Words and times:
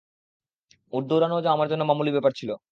উট 0.93 1.03
দৌড়ানোও 1.09 1.41
আমার 1.55 1.67
জন্য 1.71 1.83
মামুলী 1.89 2.11
ব্যাপার 2.13 2.33
ছিল। 2.39 2.49